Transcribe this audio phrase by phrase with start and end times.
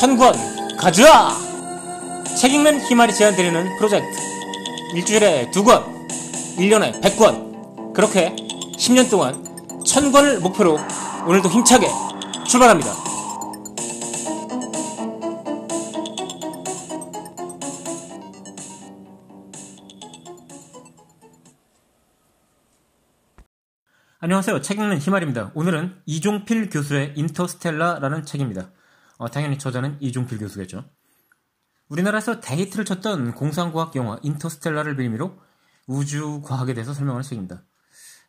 [0.00, 0.32] 천권
[0.78, 1.36] 가져와!
[2.40, 4.18] 책 읽는 희말이 제안드리는 프로젝트.
[4.94, 5.84] 일주일에 두 권,
[6.56, 7.92] 1년에 100권.
[7.92, 8.34] 그렇게
[8.78, 9.44] 10년 동안
[9.84, 10.78] 천권을 목표로
[11.26, 11.86] 오늘도 힘차게
[12.48, 12.90] 출발합니다.
[24.20, 24.62] 안녕하세요.
[24.62, 25.50] 책 읽는 희말입니다.
[25.52, 28.70] 오늘은 이종필 교수의 인터스텔라라는 책입니다.
[29.20, 30.82] 어, 당연히 저자는 이종필 교수겠죠.
[31.88, 35.38] 우리나라에서 대히트를 쳤던 공상과학 영화 인터스텔라를 빌미로
[35.86, 37.62] 우주 과학에 대해서 설명하는 책입니다.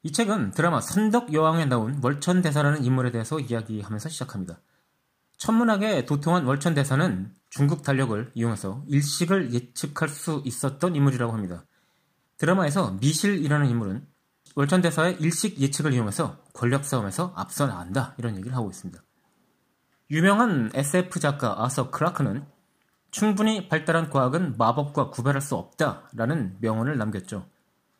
[0.03, 4.59] 이 책은 드라마 선덕 여왕에 나온 월천 대사라는 인물에 대해서 이야기하면서 시작합니다.
[5.37, 11.65] 천문학에 도통한 월천 대사는 중국 달력을 이용해서 일식을 예측할 수 있었던 인물이라고 합니다.
[12.37, 14.05] 드라마에서 미실이라는 인물은
[14.55, 19.01] 월천 대사의 일식 예측을 이용해서 권력 싸움에서 앞서 나간다 이런 얘기를 하고 있습니다.
[20.11, 22.45] 유명한 SF 작가 아서 크라크는
[23.11, 27.47] 충분히 발달한 과학은 마법과 구별할 수 없다라는 명언을 남겼죠.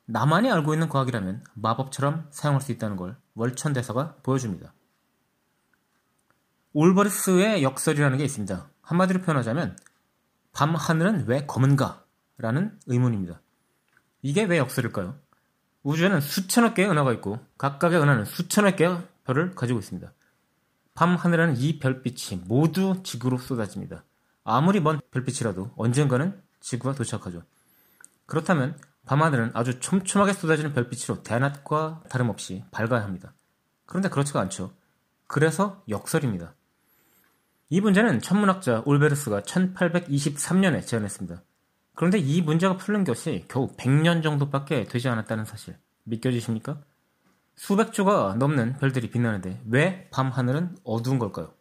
[0.08, 4.74] 나만이 알고 있는 과학이라면 마법처럼 사용할 수 있다는 걸 월천대사가 보여줍니다.
[6.74, 8.70] 올버스의 역설이라는 게 있습니다.
[8.82, 9.78] 한마디로 표현하자면
[10.52, 12.04] 밤 하늘은 왜 검은가?
[12.38, 13.42] 라는 의문입니다.
[14.22, 15.16] 이게 왜 역설일까요?
[15.84, 20.12] 우주에는 수천억 개의 은하가 있고 각각의 은하는 수천억 개의 별을 가지고 있습니다.
[20.94, 24.04] 밤 하늘에는 이 별빛이 모두 지구로 쏟아집니다.
[24.44, 27.44] 아무리 먼 별빛이라도 언젠가는 지구가 도착하죠.
[28.26, 33.34] 그렇다면 밤하늘은 아주 촘촘하게 쏟아지는 별빛으로 대낮과 다름없이 밝아야 합니다.
[33.86, 34.74] 그런데 그렇지가 않죠.
[35.28, 36.54] 그래서 역설입니다.
[37.70, 41.42] 이 문제는 천문학자 올베르스가 1823년에 제안했습니다.
[41.96, 46.82] 그런데 이 문제가 풀린 것이 겨우 100년 정도밖에 되지 않았다는 사실 믿겨지십니까?
[47.64, 51.54] 수백 조가 넘는 별들이 빛나는데 왜 밤 하늘은 어두운 걸까요?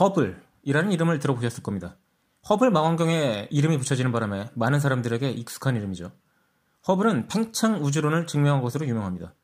[0.00, 1.98] 허블이라는 이름을 들어보셨을 겁니다.
[2.48, 6.12] 허블 망원경에 이름이 붙여지는 바람에 많은 사람들에게 익숙한 이름이죠.
[6.88, 9.34] 허블은 팽창 우주론을 증명한 것으로 유명합니다.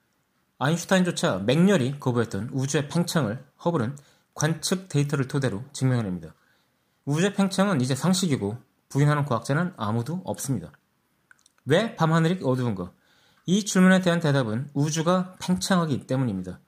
[0.58, 3.98] 아인슈타인조차 맹렬히 거부했던 우주의 팽창을 허블은
[4.32, 6.32] 관측 데이터를 토대로 증명해냅니다.
[7.04, 8.56] 우주의 팽창은 이제 상식이고
[8.88, 10.72] 부인하는 과학자는 아무도 없습니다.
[11.68, 12.92] 왜 밤하늘이 어두운가?
[13.44, 16.60] 이 질문에 대한 대답은 우주가 팽창하기 때문입니다.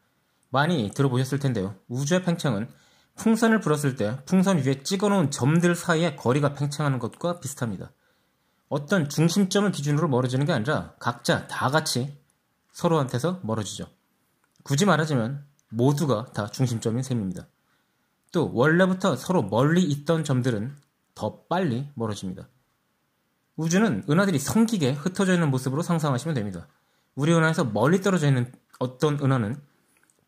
[0.51, 1.75] 많이 들어보셨을 텐데요.
[1.89, 2.69] 우주의 팽창은
[3.15, 7.93] 풍선을 불었을 때 풍선 위에 찍어놓은 점들 사이의 거리가 팽창하는 것과 비슷합니다.
[8.69, 12.19] 어떤 중심점을 기준으로 멀어지는 게 아니라 각자 다 같이
[12.73, 13.87] 서로한테서 멀어지죠.
[14.65, 17.49] 굳이 말하자면 모두가 다 중심점인 셈입니다.
[18.33, 20.77] 또 원래부터 서로 멀리 있던 점들은
[21.15, 22.49] 더 빨리 멀어집니다.
[23.61, 26.67] 우주는 은하들이 성기게 흩어져 있는 모습으로 상상하시면 됩니다.
[27.15, 29.55] 우리 은하에서 멀리 떨어져 있는 어떤 은하는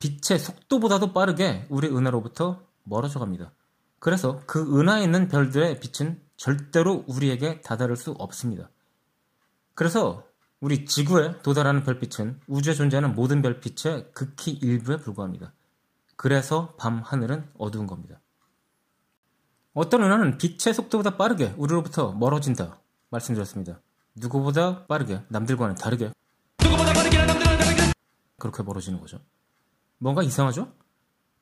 [0.01, 3.51] 빛의 속도보다도 빠르게 우리 은하로부터 멀어져 갑니다.
[4.01, 8.69] 그래서 그 은하에 있는 별들의 빛은 절대로 우리에게 다다를 수 없습니다.
[9.73, 10.27] 그래서
[10.61, 15.55] 우리 지구에 도달하는 별빛은 우주에 존재하는 모든 별빛의 극히 일부에 불과합니다.
[16.17, 18.21] 그래서 밤 하늘은 어두운 겁니다.
[19.73, 22.83] 어떤 은하는 빛의 속도보다 빠르게 우리로부터 멀어진다
[23.13, 23.81] 말씀드렸습니다.
[24.17, 26.11] 누구보다 빠르게 남들과는 다르게
[26.63, 27.93] 누구보다 빠르게 남들과는 다르게
[28.39, 29.21] 그렇게 멀어지는 거죠.
[29.99, 30.73] 뭔가 이상하죠?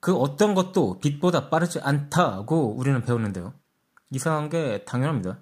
[0.01, 3.55] 그 어떤 것도 빛보다 빠르지 않다고 우리는 배웠는데요.
[4.11, 5.41] 이상한 게 당연합니다.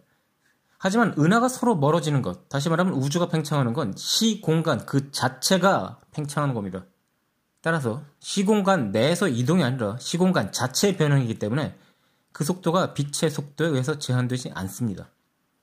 [0.78, 6.84] 하지만 은하가 서로 멀어지는 것, 다시 말하면 우주가 팽창하는 건 시공간 그 자체가 팽창하는 겁니다.
[7.60, 11.76] 따라서 시공간 내에서 이동이 아니라 시공간 자체의 변형이기 때문에
[12.32, 15.08] 그 속도가 빛의 속도에 의해서 제한되지 않습니다.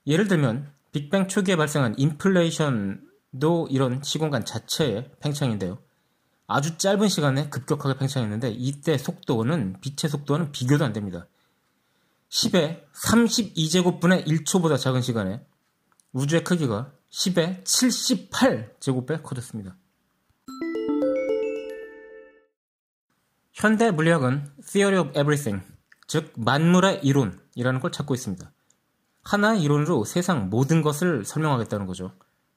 [0.06, 5.78] 예를 들면 빅뱅 초기에 발생한 인플레이션도 이런 시공간 자체의 팽창인데요.
[6.46, 11.26] 아주 짧은 시간에 급격하게 팽창했는데 이때 속도는 빛의 속도는 비교도 안 됩니다.
[12.30, 15.44] 10의 32제곱분의 1초보다 작은 시간에
[16.12, 19.76] 우주의 크기가 10의 78제곱배 커졌습니다.
[23.52, 25.66] 현대 물리학은 theory of everything,
[26.06, 28.52] 즉 만물의 이론이라는 걸 찾고 있습니다.
[29.26, 32.12] 하나의 이론으로 세상 모든 것을 설명하겠다는 거죠.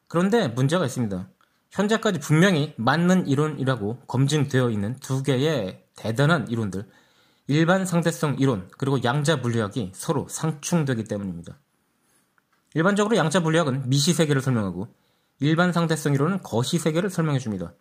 [0.08, 1.28] 그런데 문제가 있습니다.
[1.72, 6.88] 현재까지 분명히 맞는 이론이라고 검증되어 있는 두 개의 대단한 이론들,
[7.48, 11.58] 일반 상대성 이론 그리고 양자 물리학이 서로 상충되기 때문입니다.
[12.76, 14.88] 일반적으로 양자 물리학은 미시 세계를 설명하고
[15.40, 17.74] 일반 상대성 이론은 거시 세계를 설명해 줍니다.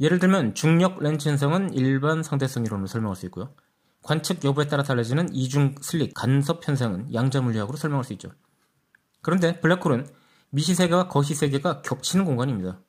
[0.00, 3.54] 예를 들면 중력 렌즈 현상은 일반 상대성 이론으로 설명할 수 있고요.
[4.02, 8.30] 관측 여부에 따라 달라지는 이중 슬릭 간섭 현상은 양자 물리학으로 설명할 수 있죠.
[9.20, 10.08] 그런데 블랙홀은
[10.50, 12.80] 미시세계와 거시세계가 겹치는 공간입니다.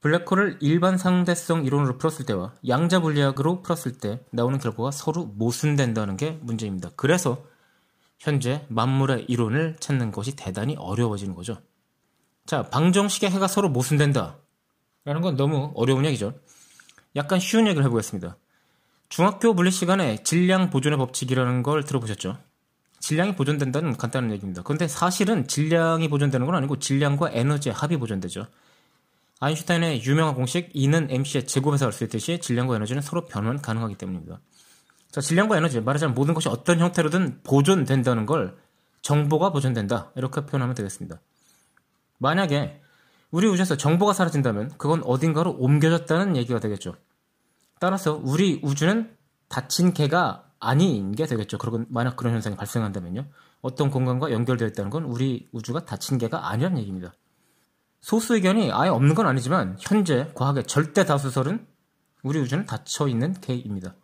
[0.00, 6.38] 블랙홀을 일반 상대성 이론으로 풀었을 때와 양자 물리학으로 풀었을 때 나오는 결과가 서로 모순된다는 게
[6.40, 6.90] 문제입니다.
[6.96, 7.44] 그래서
[8.18, 11.58] 현재 만물의 이론을 찾는 것이 대단히 어려워지는 거죠.
[12.46, 14.38] 자, 방정식의 해가 서로 모순된다.
[15.04, 16.34] 라는 건 너무 어려운 얘기죠.
[17.16, 18.36] 약간 쉬운 얘기를 해보겠습니다.
[19.10, 22.38] 중학교 물리 시간에 질량 보존의 법칙이라는 걸 들어보셨죠?
[23.00, 24.62] 질량이 보존된다는 간단한 얘기입니다.
[24.62, 28.46] 그런데 사실은 질량이 보존되는 건 아니고 질량과 에너지의 합이 보존되죠.
[29.40, 34.38] 아인슈타인의 유명한 공식 E는 mc의 제곱에서 알 수 있듯이 질량과 에너지는 서로 변환 가능하기 때문입니다.
[35.10, 38.56] 자, 질량과 에너지, 말하자면 모든 것이 어떤 형태로든 보존된다는 걸
[39.02, 40.12] 정보가 보존된다.
[40.14, 41.20] 이렇게 표현하면 되겠습니다.
[42.18, 42.80] 만약에
[43.32, 46.94] 우리 우주에서 정보가 사라진다면 그건 어딘가로 옮겨졌다는 얘기가 되겠죠.
[47.80, 49.16] 따라서 우리 우주는
[49.48, 51.58] 닫힌 개가 아닌 게 되겠죠.
[51.58, 53.26] 그리고 만약 그런 현상이 발생한다면요.
[53.62, 57.12] 어떤 공간과 연결되어 있다는 건 우리 우주가 닫힌 개가 아니라는 얘기입니다.
[58.00, 61.66] 소수 의견이 아예 없는 건 아니지만 현재 과학의 절대 다수설은
[62.22, 63.94] 우리 우주는 닫혀 있는 개입니다.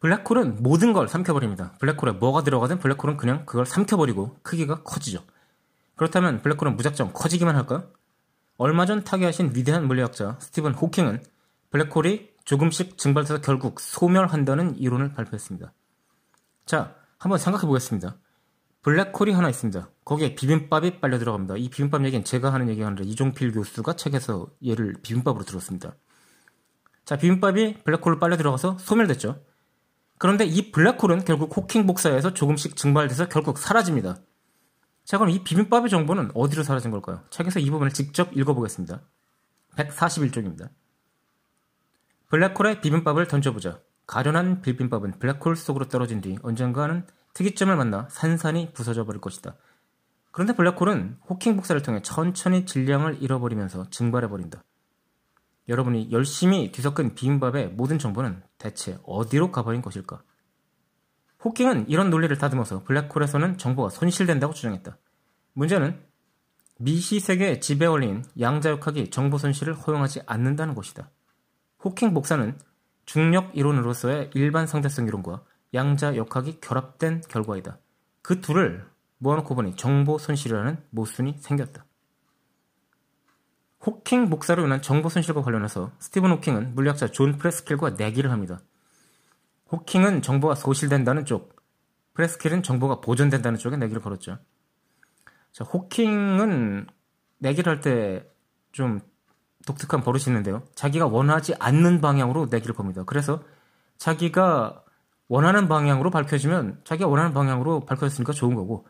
[0.00, 1.72] 블랙홀은 모든 걸 삼켜버립니다.
[1.78, 5.22] 블랙홀에 뭐가 들어가든 블랙홀은 그냥 그걸 삼켜버리고 크기가 커지죠.
[5.94, 7.88] 그렇다면 블랙홀은 무작정 커지기만 할까요?
[8.58, 11.22] 얼마 전 타계하신 위대한 물리학자 스티븐 호킹은
[11.76, 15.72] 블랙홀이 조금씩 증발돼서 결국 소멸한다는 이론을 발표했습니다.
[16.64, 18.16] 자, 한번 생각해 보겠습니다.
[18.82, 19.90] 블랙홀이 하나 있습니다.
[20.04, 21.56] 거기에 비빔밥이 빨려 들어갑니다.
[21.56, 25.96] 이 비빔밥 얘기는 제가 하는 얘기가 아니라 이종필 교수가 책에서 얘를 비빔밥으로 들었습니다.
[27.04, 29.42] 자, 비빔밥이 블랙홀로 빨려 들어가서 소멸됐죠.
[30.18, 34.16] 그런데 이 블랙홀은 결국 호킹 복사에서 조금씩 증발돼서 결국 사라집니다.
[35.04, 37.22] 자, 그럼 이 비빔밥의 정보는 어디로 사라진 걸까요?
[37.30, 39.02] 책에서 이 부분을 직접 읽어보겠습니다.
[39.76, 40.70] 141쪽입니다.
[42.28, 43.80] 블랙홀에 비빔밥을 던져보자.
[44.06, 49.56] 가련한 비빔밥은 블랙홀 속으로 떨어진 뒤 언젠가는 특이점을 만나 산산이 부서져 버릴 것이다.
[50.32, 54.64] 그런데 블랙홀은 호킹 복사를 통해 천천히 질량을 잃어버리면서 증발해 버린다.
[55.68, 60.22] 여러분이 열심히 뒤섞은 비빔밥의 모든 정보는 대체 어디로 가버린 것일까?
[61.44, 64.96] 호킹은 이런 논리를 다듬어서 블랙홀에서는 정보가 손실된다고 주장했다.
[65.52, 66.00] 문제는
[66.78, 71.10] 미시 세계의 지배 원리인 양자역학이 정보 손실을 허용하지 않는다는 것이다.
[71.84, 72.58] 호킹 복사는
[73.04, 75.44] 중력 이론으로서의 일반 상대성 이론과
[75.74, 77.78] 양자 역학이 결합된 결과이다.
[78.22, 78.86] 그 둘을
[79.18, 81.84] 모아놓고 보니 정보 손실이라는 모순이 생겼다.
[83.84, 88.60] 호킹 복사로 인한 정보 손실과 관련해서 스티븐 호킹은 물리학자 존 프레스킬과 내기를 합니다.
[89.70, 91.56] 호킹은 정보가 소실된다는 쪽,
[92.14, 94.38] 프레스킬은 정보가 보존된다는 쪽에 내기를 걸었죠.
[95.52, 96.86] 자, 호킹은
[97.38, 98.36] 내기를 할 때
[98.76, 99.00] 좀
[99.66, 100.62] 독특한 버릇이 있는데요.
[100.74, 103.02] 자기가 원하지 않는 방향으로 내기를 겁니다.
[103.04, 103.42] 그래서
[103.98, 104.82] 자기가
[105.28, 108.86] 원하는 방향으로 밝혀지면 자기가 원하는 방향으로 밝혀졌으니까 좋은 거고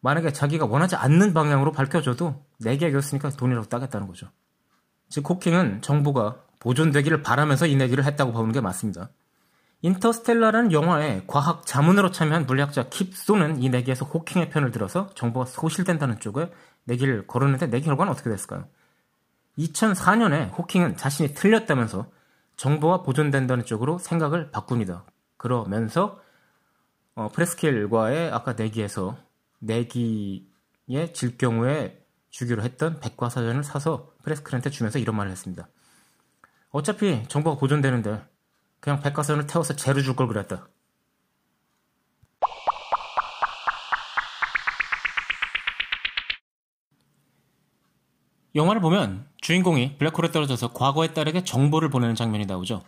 [0.00, 4.28] 만약에 자기가 원하지 않는 방향으로 밝혀져도 내게 이겼으니까 돈이라고 따겠다는 거죠.
[5.08, 9.10] 즉 호킹은 정보가 보존되기를 바라면서 이 내기를 했다고 보는 게 맞습니다.
[9.82, 16.50] 인터스텔라라는 영화에 과학 자문으로 참여한 물리학자 킵소는 이 내기에서 호킹의 편을 들어서 정보가 소실된다는 쪽에
[16.84, 18.66] 내기를 걸었는데 내기 결과는 어떻게 됐을까요?
[19.60, 22.10] 2004년에 호킹은 자신이 틀렸다면서
[22.56, 25.04] 정보가 보존된다는 쪽으로 생각을 바꿉니다.
[25.36, 26.20] 그러면서
[27.14, 29.16] 어, 프레스켈과의 아까 내기에서
[29.58, 35.68] 내기에 질 경우에 주기로 했던 백과사전을 사서 프레스켈한테 주면서 이런 말을 했습니다.
[36.70, 38.22] 어차피 정보가 보존되는데
[38.80, 40.68] 그냥 백과사전을 태워서 재로 줄 걸 그랬다.
[48.54, 52.82] 영화를 보면 주인공이 블랙홀에 떨어져서 과거의 딸에게 정보를 보내는 장면이 나오죠.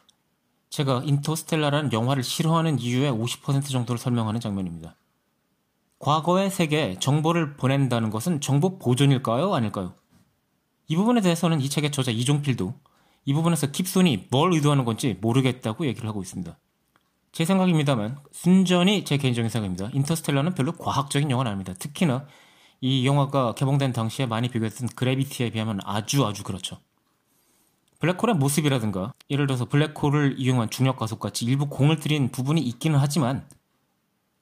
[0.71, 4.97] 제가 인터스텔라라는 영화를 싫어하는 이유의 50% 정도를 설명하는 장면입니다.
[5.99, 9.55] 과거의 세계에 정보를 보낸다는 것은 정보 보존일까요?
[9.55, 9.95] 아닐까요?
[10.89, 12.75] 이 부분에 대해서는 이 책의 저자 이종필도
[13.25, 16.59] 이 부분에서 킵손이 뭘 의도하는 건지 모르겠다고 얘기를 하고 있습니다.
[17.31, 19.91] 제 생각입니다만 순전히 제 개인적인 생각입니다.
[19.93, 21.73] 인터스텔라는 별로 과학적인 영화는 아닙니다.
[21.79, 22.27] 특히나
[22.83, 26.79] 이 영화가 개봉된 당시에 많이 비교했던 그래비티에 비하면 아주 아주 그렇죠.
[28.01, 33.47] 블랙홀의 모습이라든가 예를 들어서 블랙홀을 이용한 중력 가속 같이 일부 공을 들인 부분이 있기는 하지만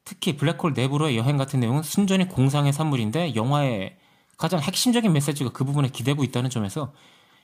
[0.04, 3.98] 특히 블랙홀 내부로의 여행 같은 내용은 순전히 공상의 산물인데 영화의
[4.38, 6.94] 가장 핵심적인 메시지가 그 부분에 기대고 있다는 점에서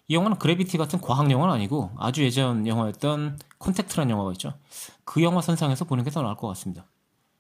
[0.08, 4.54] 이 영화는 그래비티 같은 과학 영화는 아니고 아주 예전 영화였던 콘택트라는 영화가 있죠.
[5.04, 6.86] 그 영화 선상에서 보는 게 더 나을 것 같습니다.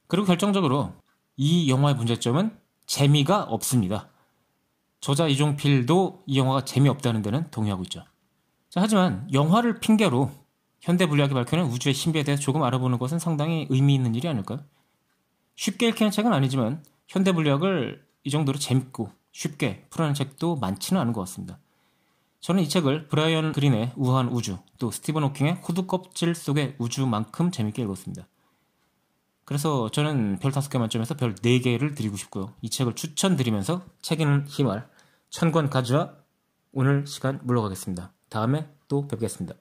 [0.08, 0.92] 그리고 결정적으로
[1.38, 4.08] 이 영화의 문제점은 재미가 없습니다.
[5.00, 8.04] 저자 이종필도 이 영화가 재미없다는 데는 동의하고 있죠.
[8.70, 10.30] 자, 하지만 영화를 핑계로
[10.80, 14.60] 현대 물리학이 밝혀낸 우주의 신비에 대해 조금 알아보는 것은 상당히 의미 있는 일이 아닐까요?
[15.56, 21.20] 쉽게 읽히는 책은 아니지만 현대 물리학을 이 정도로 재밌고 쉽게 풀어낸 책도 많지는 않은 것
[21.22, 21.58] 같습니다.
[22.40, 27.82] 저는 이 책을 브라이언 그린의 우아한 우주, 또 스티븐 호킹의 호두 껍질 속의 우주만큼 재밌게
[27.82, 28.26] 읽었습니다.
[29.46, 32.52] 그래서 저는 별 5개 만점에서 별 4개를 드리고 싶고요.
[32.60, 34.88] 이 책을 추천드리면서 책 읽는 희말
[35.30, 36.14] 천권 가져와
[36.72, 38.12] 오늘 시간 물러가겠습니다.
[38.28, 39.54] 다음에 또 뵙겠습니다.